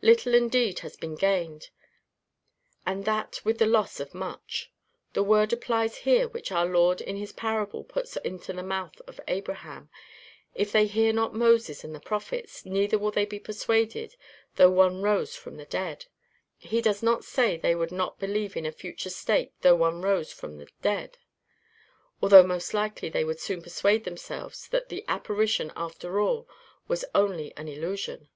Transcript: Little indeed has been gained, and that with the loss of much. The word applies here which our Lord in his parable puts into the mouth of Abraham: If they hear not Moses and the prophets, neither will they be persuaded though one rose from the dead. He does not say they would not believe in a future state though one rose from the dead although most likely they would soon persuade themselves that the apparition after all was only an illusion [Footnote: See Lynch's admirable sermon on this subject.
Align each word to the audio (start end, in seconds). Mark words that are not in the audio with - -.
Little 0.00 0.32
indeed 0.32 0.78
has 0.86 0.96
been 0.96 1.16
gained, 1.16 1.70
and 2.86 3.04
that 3.04 3.40
with 3.44 3.58
the 3.58 3.66
loss 3.66 3.98
of 3.98 4.14
much. 4.14 4.70
The 5.12 5.24
word 5.24 5.52
applies 5.52 5.96
here 6.06 6.28
which 6.28 6.52
our 6.52 6.66
Lord 6.66 7.00
in 7.00 7.16
his 7.16 7.32
parable 7.32 7.82
puts 7.82 8.16
into 8.18 8.52
the 8.52 8.62
mouth 8.62 9.00
of 9.08 9.18
Abraham: 9.26 9.90
If 10.54 10.70
they 10.70 10.86
hear 10.86 11.12
not 11.12 11.34
Moses 11.34 11.82
and 11.82 11.92
the 11.92 11.98
prophets, 11.98 12.64
neither 12.64 12.96
will 12.96 13.10
they 13.10 13.24
be 13.24 13.40
persuaded 13.40 14.14
though 14.54 14.70
one 14.70 15.02
rose 15.02 15.34
from 15.34 15.56
the 15.56 15.64
dead. 15.64 16.06
He 16.58 16.80
does 16.80 17.02
not 17.02 17.24
say 17.24 17.56
they 17.56 17.74
would 17.74 17.90
not 17.90 18.20
believe 18.20 18.56
in 18.56 18.64
a 18.66 18.70
future 18.70 19.10
state 19.10 19.50
though 19.62 19.74
one 19.74 20.00
rose 20.00 20.32
from 20.32 20.58
the 20.58 20.68
dead 20.80 21.18
although 22.22 22.46
most 22.46 22.72
likely 22.72 23.08
they 23.08 23.24
would 23.24 23.40
soon 23.40 23.60
persuade 23.60 24.04
themselves 24.04 24.68
that 24.68 24.90
the 24.90 25.04
apparition 25.08 25.72
after 25.74 26.20
all 26.20 26.46
was 26.86 27.04
only 27.16 27.52
an 27.56 27.66
illusion 27.66 27.66
[Footnote: 27.66 27.66
See 27.66 27.66
Lynch's 27.66 27.74
admirable 27.74 27.74
sermon 27.74 27.88
on 27.88 27.92
this 27.92 28.00
subject. 28.00 28.30